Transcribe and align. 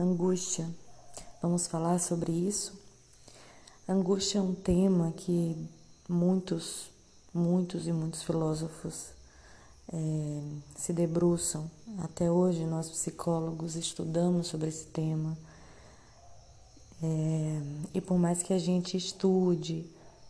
Angústia. 0.00 0.66
Vamos 1.42 1.66
falar 1.66 1.98
sobre 1.98 2.32
isso? 2.32 2.72
Angústia 3.86 4.38
é 4.38 4.40
um 4.40 4.54
tema 4.54 5.12
que 5.12 5.54
muitos, 6.08 6.88
muitos 7.34 7.86
e 7.86 7.92
muitos 7.92 8.22
filósofos 8.22 9.08
é, 9.92 10.42
se 10.74 10.94
debruçam. 10.94 11.70
Até 11.98 12.30
hoje, 12.30 12.64
nós 12.64 12.88
psicólogos 12.88 13.76
estudamos 13.76 14.46
sobre 14.46 14.68
esse 14.68 14.86
tema. 14.86 15.36
É, 17.02 17.60
e 17.92 18.00
por 18.00 18.18
mais 18.18 18.42
que 18.42 18.54
a 18.54 18.58
gente 18.58 18.96
estude 18.96 19.84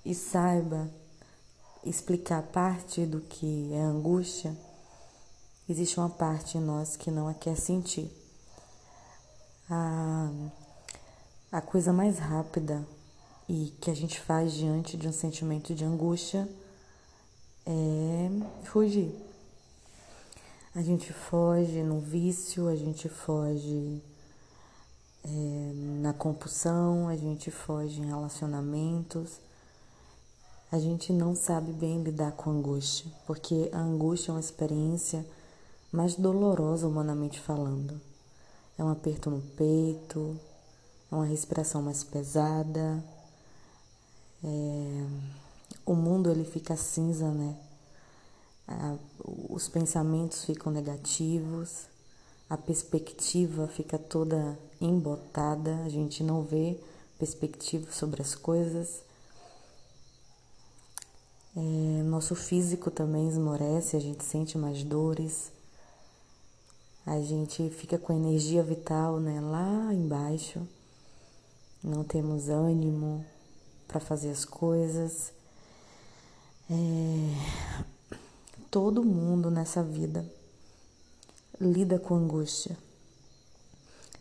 e 0.05 0.17
saiba 0.17 0.91
explicar 1.85 2.43
parte 2.43 3.07
do 3.07 3.21
que 3.21 3.73
é 3.73 3.83
angústia, 3.83 4.53
existe 5.69 6.01
uma 6.01 6.11
parte 6.11 6.59
em 6.59 6.61
nós 6.61 6.97
que 6.97 7.11
não 7.13 7.29
a 7.29 7.35
quer 7.35 7.57
sentir 7.57 8.20
a, 9.71 10.29
a 11.53 11.61
coisa 11.61 11.93
mais 11.93 12.19
rápida 12.19 12.85
e 13.49 13.73
que 13.81 13.91
a 13.91 13.95
gente 13.95 14.21
faz 14.21 14.53
diante 14.53 14.97
de 14.97 15.07
um 15.07 15.13
sentimento 15.13 15.75
de 15.75 15.85
angústia 15.85 16.49
é 17.65 18.29
fugir. 18.65 19.15
A 20.75 20.83
gente 20.83 21.13
foge 21.13 21.83
no 21.83 22.01
vício, 22.01 22.69
a 22.69 22.77
gente 22.77 23.09
foge 23.09 24.03
é, 25.25 25.73
na 26.01 26.13
compulsão, 26.13 27.09
a 27.09 27.17
gente 27.17 27.51
foge 27.51 28.01
em 28.01 28.07
relacionamentos. 28.07 29.41
A 30.71 30.79
gente 30.79 31.13
não 31.13 31.35
sabe 31.35 31.73
bem 31.73 32.03
lidar 32.03 32.33
com 32.33 32.51
angústia, 32.51 33.11
porque 33.27 33.69
a 33.73 33.79
angústia 33.79 34.31
é 34.31 34.35
uma 34.35 34.41
experiência 34.41 35.27
mais 35.91 36.15
dolorosa 36.15 36.87
humanamente 36.87 37.41
falando. 37.41 38.01
É 38.81 38.83
um 38.83 38.89
aperto 38.89 39.29
no 39.29 39.43
peito, 39.59 40.41
é 41.13 41.15
uma 41.15 41.27
respiração 41.27 41.83
mais 41.83 42.03
pesada. 42.03 43.05
É... 44.43 45.07
O 45.85 45.95
mundo 45.95 46.31
ele 46.31 46.47
fica 46.47 46.75
cinza, 46.77 47.31
né? 47.31 47.55
Os 49.51 49.69
pensamentos 49.69 50.47
ficam 50.47 50.73
negativos, 50.73 51.89
a 52.49 52.57
perspectiva 52.57 53.69
fica 53.69 53.99
toda 53.99 54.59
embotada, 54.81 55.83
a 55.85 55.91
gente 55.91 56.25
não 56.25 56.43
vê 56.43 56.81
perspectiva 57.19 57.93
sobre 57.93 58.23
as 58.23 58.35
coisas. 58.35 59.03
É, 61.55 62.03
nosso 62.05 62.35
físico 62.35 62.91
também 62.91 63.29
esmorece, 63.29 63.95
a 63.95 64.01
gente 64.01 64.25
sente 64.25 64.57
mais 64.57 64.83
dores 64.83 65.53
a 67.11 67.21
gente 67.21 67.69
fica 67.71 67.99
com 67.99 68.13
a 68.13 68.17
energia 68.17 68.63
vital 68.63 69.19
né, 69.19 69.41
lá 69.41 69.93
embaixo, 69.93 70.65
não 71.83 72.05
temos 72.05 72.49
ânimo 72.49 73.27
para 73.89 73.99
fazer 73.99 74.31
as 74.31 74.45
coisas. 74.45 75.33
É... 76.71 78.15
Todo 78.71 79.03
mundo 79.03 79.51
nessa 79.51 79.83
vida 79.83 80.25
lida 81.61 81.99
com 81.99 82.15
angústia. 82.15 82.79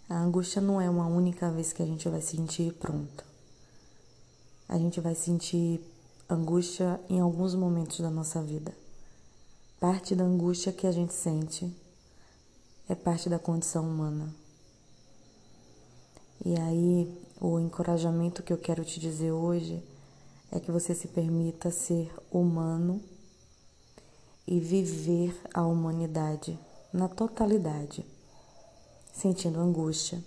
A 0.10 0.18
angústia 0.18 0.60
não 0.60 0.82
é 0.82 0.90
uma 0.90 1.06
única 1.06 1.52
vez 1.52 1.72
que 1.72 1.84
a 1.84 1.86
gente 1.86 2.10
vai 2.10 2.24
sentir 2.24 2.74
pronto. 2.74 3.24
A 4.68 4.80
gente 4.80 5.00
vai 5.00 5.14
sentir 5.14 5.80
angústia 6.28 7.00
em 7.08 7.20
alguns 7.20 7.54
momentos 7.54 8.00
da 8.00 8.10
nossa 8.10 8.42
vida. 8.42 8.74
Parte 9.80 10.16
da 10.16 10.24
angústia 10.24 10.74
que 10.74 10.88
a 10.88 10.92
gente 10.92 11.14
sente 11.14 11.72
é 12.90 12.96
parte 12.96 13.30
da 13.30 13.38
condição 13.38 13.88
humana. 13.88 14.34
E 16.44 16.60
aí, 16.60 17.16
o 17.40 17.60
encorajamento 17.60 18.42
que 18.42 18.52
eu 18.52 18.58
quero 18.58 18.84
te 18.84 19.00
dizer 19.00 19.32
hoje 19.32 19.84
é 20.52 20.60
que 20.60 20.72
você 20.72 20.96
se 20.96 21.08
permita 21.08 21.70
ser 21.70 22.12
humano 22.32 23.00
e 24.48 24.60
viver 24.60 25.40
a 25.54 25.64
humanidade 25.64 26.58
na 26.92 27.08
totalidade, 27.08 28.04
sentindo 29.14 29.60
angústia. 29.60 30.24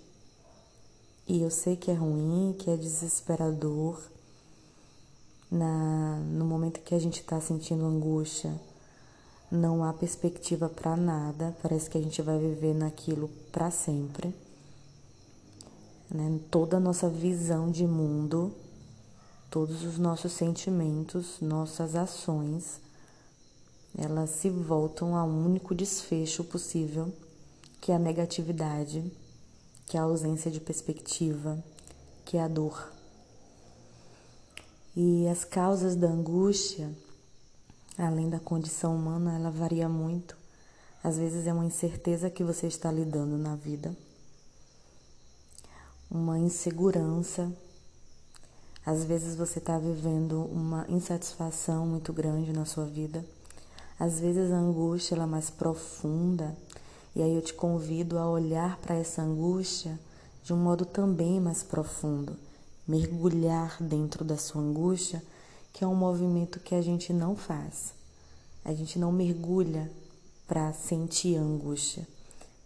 E 1.27 1.41
eu 1.41 1.51
sei 1.51 1.75
que 1.75 1.91
é 1.91 1.93
ruim, 1.93 2.55
que 2.57 2.69
é 2.69 2.77
desesperador. 2.77 4.01
Na, 5.51 6.17
no 6.19 6.45
momento 6.45 6.79
que 6.79 6.95
a 6.95 6.99
gente 6.99 7.19
está 7.19 7.39
sentindo 7.39 7.85
angústia, 7.85 8.57
não 9.53 9.83
há 9.83 9.93
perspectiva 9.93 10.67
para 10.67 10.97
nada, 10.97 11.55
parece 11.61 11.87
que 11.87 11.97
a 11.97 12.01
gente 12.01 12.19
vai 12.23 12.39
viver 12.39 12.73
naquilo 12.73 13.29
para 13.51 13.69
sempre. 13.69 14.33
Né? 16.09 16.39
Toda 16.49 16.77
a 16.77 16.79
nossa 16.79 17.07
visão 17.07 17.69
de 17.69 17.85
mundo, 17.85 18.51
todos 19.51 19.83
os 19.83 19.99
nossos 19.99 20.31
sentimentos, 20.31 21.39
nossas 21.39 21.95
ações, 21.95 22.81
elas 23.95 24.31
se 24.31 24.49
voltam 24.49 25.15
a 25.15 25.23
um 25.23 25.45
único 25.45 25.75
desfecho 25.75 26.43
possível, 26.43 27.13
que 27.79 27.91
é 27.91 27.95
a 27.95 27.99
negatividade, 27.99 29.03
que 29.85 29.95
é 29.95 29.99
a 29.99 30.03
ausência 30.03 30.49
de 30.49 30.59
perspectiva, 30.59 31.63
que 32.25 32.37
é 32.37 32.41
a 32.41 32.47
dor. 32.47 32.91
E 34.95 35.27
as 35.27 35.45
causas 35.45 35.95
da 35.95 36.07
angústia 36.07 36.89
além 37.97 38.29
da 38.29 38.39
condição 38.39 38.95
humana, 38.95 39.35
ela 39.35 39.51
varia 39.51 39.87
muito. 39.87 40.35
Às 41.03 41.17
vezes 41.17 41.45
é 41.47 41.53
uma 41.53 41.65
incerteza 41.65 42.29
que 42.29 42.43
você 42.43 42.67
está 42.67 42.91
lidando 42.91 43.37
na 43.37 43.55
vida, 43.55 43.95
uma 46.09 46.39
insegurança. 46.39 47.51
Às 48.85 49.03
vezes 49.03 49.35
você 49.35 49.59
está 49.59 49.77
vivendo 49.77 50.45
uma 50.45 50.85
insatisfação 50.89 51.85
muito 51.85 52.11
grande 52.13 52.53
na 52.53 52.65
sua 52.65 52.85
vida. 52.85 53.25
Às 53.99 54.19
vezes 54.19 54.51
a 54.51 54.57
angústia 54.57 55.15
ela 55.15 55.23
é 55.23 55.27
mais 55.27 55.49
profunda. 55.49 56.55
E 57.15 57.21
aí 57.21 57.35
eu 57.35 57.41
te 57.41 57.53
convido 57.53 58.17
a 58.17 58.29
olhar 58.29 58.77
para 58.77 58.95
essa 58.95 59.21
angústia 59.21 59.99
de 60.43 60.51
um 60.51 60.57
modo 60.57 60.85
também 60.85 61.39
mais 61.39 61.63
profundo, 61.63 62.35
mergulhar 62.87 63.77
dentro 63.81 64.25
da 64.25 64.35
sua 64.35 64.61
angústia 64.61 65.23
que 65.73 65.83
é 65.83 65.87
um 65.87 65.95
movimento 65.95 66.59
que 66.59 66.75
a 66.75 66.81
gente 66.81 67.11
não 67.11 67.35
faz. 67.35 67.95
A 68.63 68.71
gente 68.73 68.99
não 68.99 69.11
mergulha 69.11 69.91
para 70.47 70.71
sentir 70.71 71.35
angústia. 71.35 72.07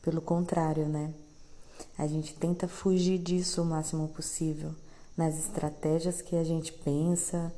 Pelo 0.01 0.22
contrário, 0.22 0.88
né? 0.88 1.13
A 1.97 2.06
gente 2.06 2.34
tenta 2.34 2.67
fugir 2.67 3.17
disso 3.17 3.62
o 3.62 3.66
máximo 3.66 4.09
possível 4.09 4.75
nas 5.16 5.40
estratégias 5.40 6.22
que 6.22 6.35
a 6.35 6.44
gente 6.44 6.72
pensa, 6.72 7.51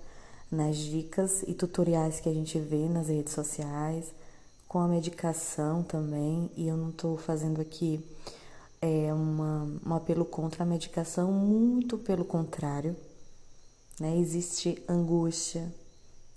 nas 0.51 0.77
dicas 0.77 1.43
e 1.47 1.53
tutoriais 1.53 2.19
que 2.19 2.29
a 2.29 2.33
gente 2.33 2.59
vê 2.59 2.87
nas 2.87 3.07
redes 3.07 3.33
sociais, 3.33 4.05
com 4.67 4.79
a 4.79 4.87
medicação 4.87 5.81
também. 5.81 6.49
E 6.55 6.67
eu 6.67 6.77
não 6.77 6.89
estou 6.89 7.17
fazendo 7.17 7.59
aqui 7.59 7.99
é, 8.81 9.11
uma, 9.13 9.67
um 9.85 9.93
apelo 9.95 10.25
contra 10.25 10.63
a 10.63 10.67
medicação, 10.67 11.31
muito 11.31 11.97
pelo 11.97 12.23
contrário 12.23 12.95
né? 13.99 14.17
Existe 14.17 14.81
angústia, 14.87 15.71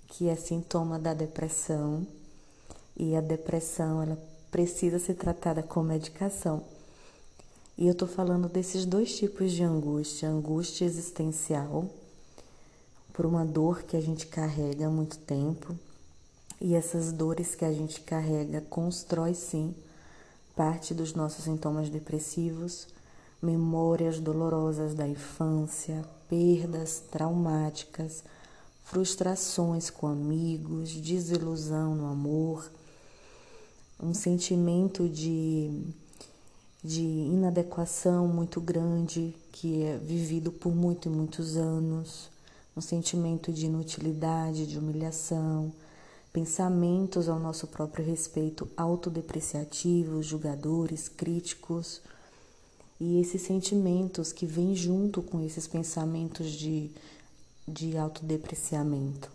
que 0.07 0.27
é 0.27 0.35
sintoma 0.35 0.99
da 0.99 1.13
depressão, 1.13 2.05
e 2.95 3.15
a 3.15 3.21
depressão 3.21 4.01
ela 4.01 4.17
precisa 4.51 4.99
ser 4.99 5.15
tratada 5.15 5.63
com 5.63 5.81
medicação. 5.81 6.63
E 7.77 7.87
eu 7.87 7.93
estou 7.93 8.07
falando 8.07 8.47
desses 8.47 8.85
dois 8.85 9.17
tipos 9.17 9.51
de 9.51 9.63
angústia: 9.63 10.29
angústia 10.29 10.85
existencial, 10.85 11.89
por 13.11 13.25
uma 13.25 13.45
dor 13.45 13.83
que 13.83 13.97
a 13.97 14.01
gente 14.01 14.27
carrega 14.27 14.87
há 14.87 14.89
muito 14.89 15.17
tempo, 15.17 15.77
e 16.61 16.75
essas 16.75 17.11
dores 17.11 17.55
que 17.55 17.65
a 17.65 17.71
gente 17.71 18.01
carrega 18.01 18.61
constrói 18.61 19.33
sim 19.33 19.73
parte 20.55 20.93
dos 20.93 21.13
nossos 21.13 21.45
sintomas 21.45 21.89
depressivos, 21.89 22.87
memórias 23.43 24.19
dolorosas 24.19 24.95
da 24.95 25.05
infância, 25.05 26.05
perdas 26.29 27.03
traumáticas, 27.11 28.23
frustrações 28.85 29.89
com 29.89 30.07
amigos, 30.07 30.91
desilusão 30.91 31.93
no 31.93 32.05
amor, 32.05 32.71
um 33.99 34.13
sentimento 34.13 35.09
de, 35.09 35.83
de 36.81 37.01
inadequação 37.01 38.27
muito 38.27 38.61
grande 38.61 39.35
que 39.51 39.83
é 39.83 39.97
vivido 39.97 40.51
por 40.51 40.73
muito 40.73 41.09
e 41.09 41.11
muitos 41.11 41.57
anos, 41.57 42.29
um 42.75 42.81
sentimento 42.81 43.51
de 43.51 43.65
inutilidade, 43.65 44.65
de 44.65 44.79
humilhação, 44.79 45.71
pensamentos 46.31 47.27
ao 47.27 47.39
nosso 47.39 47.67
próprio 47.67 48.05
respeito 48.05 48.67
autodepreciativos, 48.77 50.25
julgadores, 50.25 51.09
críticos 51.09 52.01
e 52.99 53.19
esses 53.19 53.41
sentimentos 53.41 54.31
que 54.31 54.45
vêm 54.45 54.75
junto 54.75 55.21
com 55.21 55.41
esses 55.41 55.67
pensamentos 55.67 56.51
de, 56.51 56.91
de 57.67 57.97
autodepreciamento. 57.97 59.29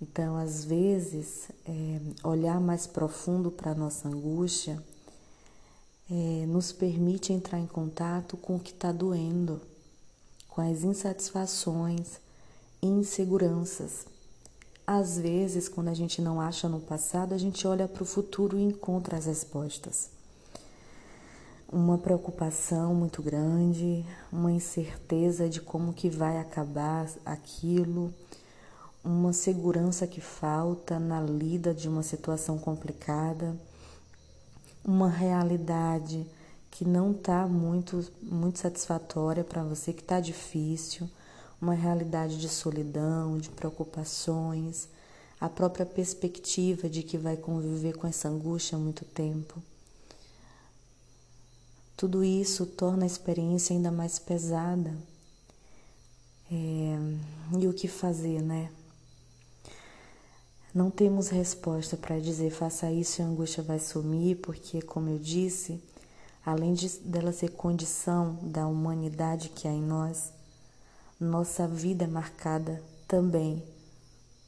Então, 0.00 0.36
às 0.36 0.64
vezes, 0.64 1.48
é, 1.66 2.00
olhar 2.22 2.60
mais 2.60 2.86
profundo 2.86 3.50
para 3.50 3.70
a 3.70 3.74
nossa 3.74 4.08
angústia 4.08 4.82
é, 6.10 6.46
nos 6.46 6.70
permite 6.70 7.32
entrar 7.32 7.58
em 7.58 7.66
contato 7.66 8.36
com 8.36 8.56
o 8.56 8.60
que 8.60 8.70
está 8.70 8.92
doendo, 8.92 9.60
com 10.48 10.60
as 10.60 10.84
insatisfações, 10.84 12.20
inseguranças. 12.82 14.06
Às 14.86 15.18
vezes, 15.18 15.68
quando 15.68 15.88
a 15.88 15.94
gente 15.94 16.22
não 16.22 16.40
acha 16.40 16.68
no 16.68 16.80
passado, 16.80 17.34
a 17.34 17.38
gente 17.38 17.66
olha 17.66 17.88
para 17.88 18.02
o 18.02 18.06
futuro 18.06 18.56
e 18.56 18.62
encontra 18.62 19.16
as 19.16 19.26
respostas. 19.26 20.15
Uma 21.70 21.98
preocupação 21.98 22.94
muito 22.94 23.20
grande, 23.20 24.04
uma 24.32 24.52
incerteza 24.52 25.48
de 25.48 25.60
como 25.60 25.92
que 25.92 26.08
vai 26.08 26.38
acabar 26.38 27.08
aquilo, 27.24 28.14
uma 29.02 29.32
segurança 29.32 30.06
que 30.06 30.20
falta 30.20 30.98
na 31.00 31.20
lida 31.20 31.74
de 31.74 31.88
uma 31.88 32.04
situação 32.04 32.56
complicada, 32.56 33.56
uma 34.84 35.08
realidade 35.08 36.26
que 36.70 36.84
não 36.84 37.10
está 37.10 37.48
muito, 37.48 38.04
muito 38.22 38.60
satisfatória 38.60 39.42
para 39.42 39.64
você, 39.64 39.92
que 39.92 40.02
está 40.02 40.20
difícil 40.20 41.08
uma 41.60 41.74
realidade 41.74 42.38
de 42.38 42.48
solidão, 42.48 43.38
de 43.38 43.48
preocupações, 43.48 44.88
a 45.40 45.48
própria 45.48 45.86
perspectiva 45.86 46.88
de 46.88 47.02
que 47.02 47.18
vai 47.18 47.36
conviver 47.36 47.96
com 47.96 48.06
essa 48.06 48.28
angústia 48.28 48.76
há 48.76 48.78
muito 48.78 49.04
tempo. 49.04 49.60
Tudo 51.96 52.22
isso 52.22 52.66
torna 52.66 53.04
a 53.04 53.06
experiência 53.06 53.74
ainda 53.74 53.90
mais 53.90 54.18
pesada. 54.18 54.94
É, 56.50 57.58
e 57.58 57.66
o 57.66 57.72
que 57.72 57.88
fazer, 57.88 58.42
né? 58.42 58.70
Não 60.74 60.90
temos 60.90 61.28
resposta 61.28 61.96
para 61.96 62.20
dizer 62.20 62.50
faça 62.50 62.92
isso 62.92 63.20
e 63.20 63.24
a 63.24 63.26
angústia 63.26 63.62
vai 63.62 63.78
sumir, 63.78 64.36
porque, 64.36 64.82
como 64.82 65.08
eu 65.08 65.18
disse, 65.18 65.82
além 66.44 66.74
de, 66.74 66.88
dela 66.98 67.32
ser 67.32 67.52
condição 67.52 68.38
da 68.42 68.66
humanidade 68.66 69.48
que 69.48 69.66
há 69.66 69.72
em 69.72 69.82
nós, 69.82 70.32
nossa 71.18 71.66
vida 71.66 72.04
é 72.04 72.06
marcada 72.06 72.82
também 73.08 73.62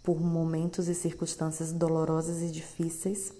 por 0.02 0.20
momentos 0.20 0.86
e 0.86 0.94
circunstâncias 0.94 1.72
dolorosas 1.72 2.42
e 2.42 2.50
difíceis. 2.50 3.32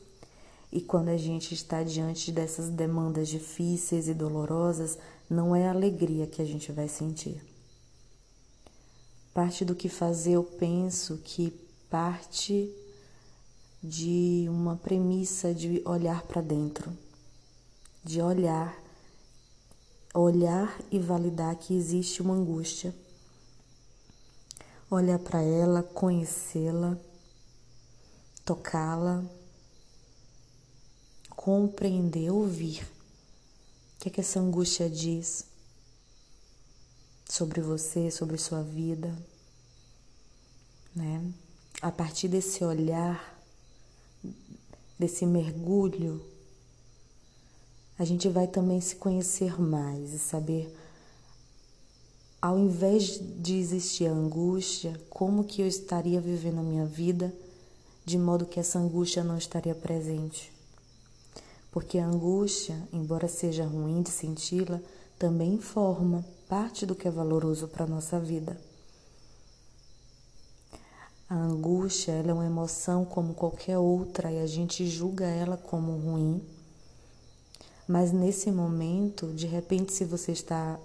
E 0.70 0.80
quando 0.80 1.08
a 1.08 1.16
gente 1.16 1.54
está 1.54 1.82
diante 1.82 2.30
dessas 2.30 2.68
demandas 2.68 3.28
difíceis 3.28 4.06
e 4.06 4.14
dolorosas, 4.14 4.98
não 5.28 5.56
é 5.56 5.68
alegria 5.68 6.26
que 6.26 6.42
a 6.42 6.44
gente 6.44 6.70
vai 6.72 6.88
sentir. 6.88 7.42
Parte 9.32 9.64
do 9.64 9.74
que 9.74 9.88
fazer, 9.88 10.32
eu 10.32 10.44
penso 10.44 11.18
que 11.24 11.50
parte 11.88 12.70
de 13.82 14.46
uma 14.48 14.76
premissa 14.76 15.54
de 15.54 15.80
olhar 15.84 16.22
para 16.22 16.42
dentro, 16.42 16.92
de 18.04 18.20
olhar, 18.20 18.76
olhar 20.12 20.78
e 20.90 20.98
validar 20.98 21.54
que 21.56 21.74
existe 21.74 22.20
uma 22.20 22.34
angústia. 22.34 22.94
Olhar 24.90 25.18
para 25.18 25.42
ela, 25.42 25.82
conhecê-la, 25.82 26.96
tocá-la, 28.44 29.22
compreender, 31.38 32.32
ouvir. 32.32 32.82
O 32.82 34.00
que, 34.00 34.08
é 34.08 34.10
que 34.10 34.20
essa 34.20 34.40
angústia 34.40 34.90
diz 34.90 35.46
sobre 37.28 37.60
você, 37.60 38.10
sobre 38.10 38.36
sua 38.36 38.60
vida, 38.60 39.16
né? 40.92 41.32
A 41.80 41.92
partir 41.92 42.26
desse 42.26 42.64
olhar, 42.64 43.40
desse 44.98 45.24
mergulho, 45.24 46.20
a 47.96 48.04
gente 48.04 48.28
vai 48.28 48.48
também 48.48 48.80
se 48.80 48.96
conhecer 48.96 49.60
mais 49.60 50.12
e 50.12 50.18
saber 50.18 50.76
ao 52.42 52.58
invés 52.58 53.20
de 53.20 53.54
existir 53.54 54.08
a 54.08 54.12
angústia, 54.12 55.00
como 55.08 55.44
que 55.44 55.62
eu 55.62 55.68
estaria 55.68 56.20
vivendo 56.20 56.58
a 56.58 56.64
minha 56.64 56.84
vida 56.84 57.32
de 58.04 58.18
modo 58.18 58.44
que 58.44 58.58
essa 58.58 58.80
angústia 58.80 59.22
não 59.22 59.38
estaria 59.38 59.74
presente? 59.74 60.57
Porque 61.70 61.98
a 61.98 62.06
angústia, 62.06 62.82
embora 62.92 63.28
seja 63.28 63.64
ruim 63.64 64.02
de 64.02 64.10
senti-la, 64.10 64.80
também 65.18 65.54
informa 65.54 66.24
parte 66.48 66.86
do 66.86 66.94
que 66.94 67.06
é 67.06 67.10
valoroso 67.10 67.68
para 67.68 67.84
a 67.84 67.88
nossa 67.88 68.18
vida. 68.18 68.58
A 71.28 71.36
angústia 71.36 72.12
é 72.12 72.32
uma 72.32 72.46
emoção 72.46 73.04
como 73.04 73.34
qualquer 73.34 73.76
outra 73.76 74.32
e 74.32 74.40
a 74.40 74.46
gente 74.46 74.86
julga 74.86 75.26
ela 75.26 75.58
como 75.58 75.92
ruim. 75.92 76.42
Mas 77.86 78.12
nesse 78.12 78.50
momento, 78.50 79.26
de 79.34 79.46
repente, 79.46 79.92
se 79.92 80.06
você 80.06 80.32
está 80.32 80.80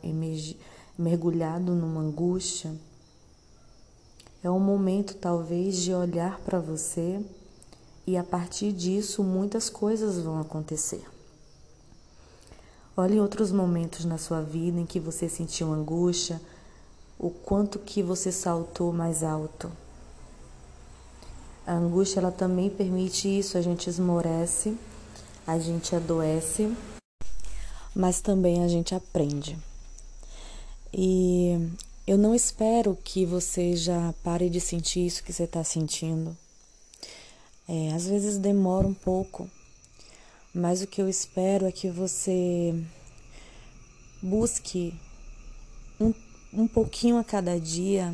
mergulhado 0.97 1.73
numa 1.73 2.01
angústia, 2.01 2.75
é 4.43 4.49
um 4.49 4.59
momento 4.59 5.15
talvez 5.15 5.77
de 5.77 5.93
olhar 5.93 6.37
para 6.41 6.59
você 6.59 7.23
e 8.05 8.17
a 8.17 8.23
partir 8.23 8.71
disso 8.71 9.23
muitas 9.23 9.69
coisas 9.69 10.19
vão 10.19 10.39
acontecer. 10.39 11.03
Olhe 12.95 13.19
outros 13.19 13.51
momentos 13.51 14.05
na 14.05 14.17
sua 14.17 14.41
vida 14.41 14.79
em 14.79 14.85
que 14.85 14.99
você 14.99 15.27
sentiu 15.27 15.73
angústia, 15.73 16.39
o 17.17 17.29
quanto 17.29 17.79
que 17.79 18.03
você 18.03 18.31
saltou 18.31 18.93
mais 18.93 19.23
alto. 19.23 19.71
A 21.65 21.73
angústia 21.73 22.19
ela 22.19 22.31
também 22.31 22.69
permite 22.69 23.27
isso, 23.27 23.57
a 23.57 23.61
gente 23.61 23.89
esmorece, 23.89 24.77
a 25.47 25.57
gente 25.57 25.95
adoece, 25.95 26.75
mas 27.95 28.21
também 28.21 28.63
a 28.63 28.67
gente 28.67 28.93
aprende. 28.93 29.57
E 30.93 31.57
eu 32.05 32.17
não 32.17 32.35
espero 32.35 32.97
que 33.03 33.25
você 33.25 33.75
já 33.75 34.13
pare 34.23 34.49
de 34.49 34.59
sentir 34.59 35.05
isso 35.07 35.23
que 35.23 35.33
você 35.33 35.45
está 35.45 35.63
sentindo. 35.63 36.37
É, 37.67 37.93
às 37.93 38.05
vezes 38.05 38.37
demora 38.37 38.85
um 38.85 38.93
pouco, 38.93 39.49
mas 40.53 40.81
o 40.81 40.87
que 40.87 41.01
eu 41.01 41.07
espero 41.07 41.65
é 41.65 41.71
que 41.71 41.89
você 41.89 42.75
busque 44.21 44.93
um, 45.99 46.13
um 46.53 46.67
pouquinho 46.67 47.17
a 47.17 47.23
cada 47.23 47.59
dia 47.59 48.13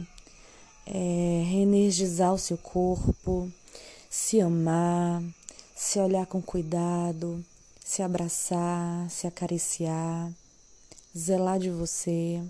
é, 0.86 1.44
reenergizar 1.46 2.34
o 2.34 2.40
seu 2.40 2.58
corpo, 2.58 3.52
se 4.10 4.40
amar, 4.40 5.24
se 5.76 6.00
olhar 6.00 6.26
com 6.26 6.42
cuidado, 6.42 7.44
se 7.84 8.02
abraçar, 8.02 9.10
se 9.10 9.28
acariciar, 9.28 10.32
zelar 11.18 11.60
de 11.60 11.70
você 11.70 12.44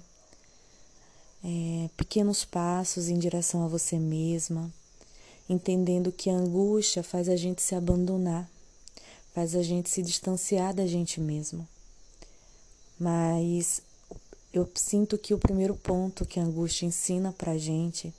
é, 1.44 1.90
pequenos 1.96 2.44
passos 2.44 3.10
em 3.10 3.18
direção 3.18 3.64
a 3.64 3.68
você 3.68 3.98
mesma, 3.98 4.72
entendendo 5.50 6.12
que 6.12 6.30
a 6.30 6.34
angústia 6.34 7.02
faz 7.02 7.28
a 7.28 7.36
gente 7.36 7.62
se 7.62 7.74
abandonar, 7.74 8.50
faz 9.34 9.56
a 9.56 9.64
gente 9.64 9.90
se 9.90 10.02
distanciar 10.02 10.74
da 10.74 10.86
gente 10.86 11.20
mesmo. 11.20 11.68
Mas 13.00 13.82
eu 14.54 14.70
sinto 14.76 15.18
que 15.18 15.34
o 15.34 15.40
primeiro 15.40 15.76
ponto 15.76 16.26
que 16.26 16.40
a 16.40 16.44
angústia 16.44 16.86
ensina 16.86 17.34
pra 17.34 17.58
gente 17.58 18.14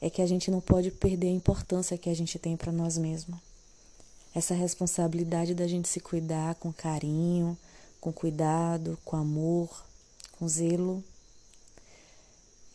é 0.00 0.10
que 0.10 0.22
a 0.22 0.26
gente 0.26 0.50
não 0.50 0.60
pode 0.60 0.90
perder 0.90 1.28
a 1.28 1.32
importância 1.32 1.98
que 1.98 2.10
a 2.10 2.14
gente 2.14 2.38
tem 2.38 2.56
para 2.56 2.70
nós 2.70 2.98
mesmos. 2.98 3.38
Essa 4.34 4.54
responsabilidade 4.54 5.54
da 5.54 5.66
gente 5.66 5.88
se 5.88 5.98
cuidar 5.98 6.54
com 6.56 6.72
carinho, 6.72 7.58
com 8.00 8.12
cuidado, 8.12 8.98
com 9.04 9.16
amor, 9.16 9.84
com 10.38 10.46
zelo 10.46 11.02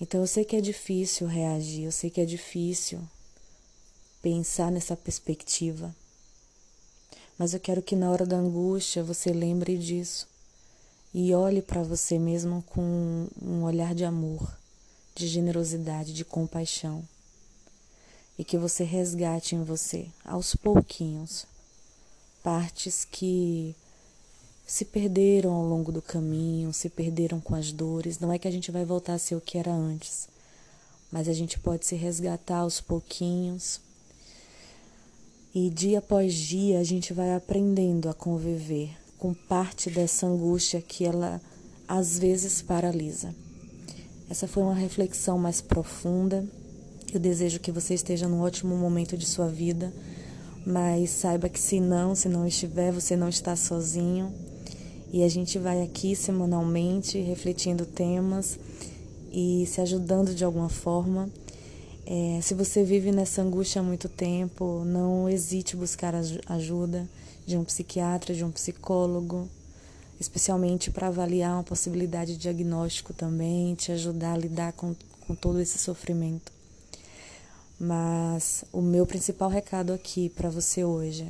então 0.03 0.19
eu 0.19 0.27
sei 0.27 0.43
que 0.43 0.57
é 0.57 0.59
difícil 0.59 1.27
reagir, 1.27 1.83
eu 1.85 1.91
sei 1.91 2.09
que 2.09 2.19
é 2.19 2.25
difícil 2.25 2.99
pensar 4.23 4.71
nessa 4.71 4.95
perspectiva. 4.95 5.93
Mas 7.37 7.53
eu 7.53 7.59
quero 7.59 7.81
que 7.81 7.95
na 7.95 8.09
hora 8.09 8.25
da 8.25 8.37
angústia 8.37 9.03
você 9.03 9.33
lembre 9.33 9.77
disso 9.77 10.27
e 11.13 11.33
olhe 11.33 11.61
para 11.61 11.83
você 11.83 12.17
mesmo 12.17 12.63
com 12.63 13.27
um 13.41 13.63
olhar 13.63 13.93
de 13.93 14.05
amor, 14.05 14.57
de 15.13 15.27
generosidade, 15.27 16.13
de 16.13 16.23
compaixão. 16.23 17.03
E 18.39 18.43
que 18.43 18.57
você 18.57 18.83
resgate 18.83 19.55
em 19.55 19.63
você, 19.63 20.07
aos 20.25 20.55
pouquinhos, 20.55 21.45
partes 22.41 23.05
que 23.05 23.75
se 24.65 24.85
perderam 24.85 25.51
ao 25.51 25.65
longo 25.65 25.91
do 25.91 26.01
caminho, 26.01 26.73
se 26.73 26.89
perderam 26.89 27.39
com 27.39 27.53
as 27.53 27.71
dores. 27.71 28.19
Não 28.19 28.31
é 28.31 28.39
que 28.39 28.47
a 28.47 28.51
gente 28.51 28.71
vai 28.71 28.85
voltar 28.85 29.15
a 29.15 29.19
ser 29.19 29.35
o 29.35 29.41
que 29.41 29.57
era 29.57 29.71
antes, 29.71 30.27
mas 31.11 31.27
a 31.27 31.33
gente 31.33 31.59
pode 31.59 31.85
se 31.85 31.95
resgatar 31.95 32.59
aos 32.59 32.81
pouquinhos. 32.81 33.81
E 35.55 35.69
dia 35.69 35.99
após 35.99 36.33
dia 36.33 36.79
a 36.79 36.83
gente 36.83 37.13
vai 37.13 37.35
aprendendo 37.35 38.09
a 38.09 38.13
conviver 38.13 38.89
com 39.19 39.35
parte 39.35 39.87
dessa 39.87 40.25
angústia 40.25 40.81
que 40.81 41.05
ela 41.05 41.39
às 41.87 42.17
vezes 42.17 42.59
paralisa. 42.63 43.35
Essa 44.27 44.47
foi 44.47 44.63
uma 44.63 44.73
reflexão 44.73 45.37
mais 45.37 45.61
profunda. 45.61 46.43
Eu 47.13 47.19
desejo 47.19 47.59
que 47.59 47.71
você 47.71 47.93
esteja 47.93 48.27
num 48.27 48.41
ótimo 48.41 48.75
momento 48.75 49.15
de 49.15 49.27
sua 49.27 49.47
vida, 49.47 49.93
mas 50.65 51.11
saiba 51.11 51.47
que 51.47 51.59
se 51.59 51.79
não, 51.79 52.15
se 52.15 52.27
não 52.27 52.47
estiver, 52.47 52.91
você 52.91 53.15
não 53.15 53.29
está 53.29 53.55
sozinho 53.55 54.33
E 55.11 55.21
a 55.21 55.29
gente 55.29 55.59
vai 55.59 55.83
aqui 55.83 56.15
semanalmente 56.15 57.19
refletindo 57.19 57.85
temas 57.85 58.57
e 59.31 59.67
se 59.67 59.79
ajudando 59.81 60.33
de 60.33 60.43
alguma 60.43 60.69
forma. 60.69 61.29
É, 62.05 62.39
se 62.41 62.53
você 62.53 62.83
vive 62.83 63.11
nessa 63.11 63.41
angústia 63.41 63.79
há 63.79 63.83
muito 63.83 64.09
tempo, 64.09 64.83
não 64.85 65.29
hesite 65.29 65.75
buscar 65.75 66.13
ajuda 66.47 67.07
de 67.45 67.57
um 67.57 67.63
psiquiatra, 67.63 68.35
de 68.35 68.43
um 68.43 68.51
psicólogo, 68.51 69.47
especialmente 70.19 70.91
para 70.91 71.07
avaliar 71.07 71.53
uma 71.53 71.63
possibilidade 71.63 72.33
de 72.33 72.39
diagnóstico 72.39 73.13
também, 73.13 73.73
te 73.75 73.91
ajudar 73.93 74.33
a 74.33 74.37
lidar 74.37 74.73
com, 74.73 74.93
com 75.21 75.33
todo 75.33 75.61
esse 75.61 75.77
sofrimento. 75.77 76.51
Mas 77.79 78.65
o 78.71 78.81
meu 78.81 79.05
principal 79.05 79.49
recado 79.49 79.93
aqui 79.93 80.29
para 80.29 80.49
você 80.49 80.83
hoje 80.83 81.27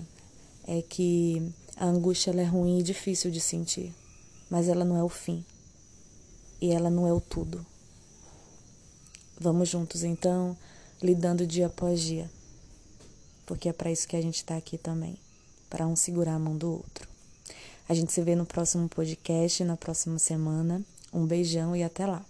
é 0.67 0.81
que 0.81 1.51
a 1.77 1.85
angústia 1.85 2.31
é 2.31 2.43
ruim 2.43 2.79
e 2.79 2.83
difícil 2.83 3.29
de 3.29 3.39
sentir, 3.39 3.93
mas 4.49 4.67
ela 4.67 4.83
não 4.83 4.97
é 4.97 5.03
o 5.03 5.09
fim 5.09 5.45
e 6.59 6.71
ela 6.71 6.89
não 6.89 7.07
é 7.07 7.13
o 7.13 7.21
tudo. 7.21 7.65
Vamos 9.39 9.69
juntos 9.69 10.03
então, 10.03 10.55
lidando 11.01 11.45
dia 11.45 11.67
após 11.67 12.01
dia, 12.01 12.29
porque 13.45 13.69
é 13.69 13.73
para 13.73 13.91
isso 13.91 14.07
que 14.07 14.15
a 14.15 14.21
gente 14.21 14.37
está 14.37 14.55
aqui 14.55 14.77
também 14.77 15.17
para 15.69 15.87
um 15.87 15.95
segurar 15.95 16.35
a 16.35 16.39
mão 16.39 16.55
do 16.55 16.71
outro. 16.71 17.07
A 17.89 17.95
gente 17.95 18.13
se 18.13 18.21
vê 18.21 18.35
no 18.35 18.45
próximo 18.45 18.87
podcast, 18.87 19.63
na 19.63 19.75
próxima 19.75 20.19
semana. 20.19 20.81
Um 21.11 21.25
beijão 21.25 21.75
e 21.75 21.83
até 21.83 22.05
lá. 22.05 22.23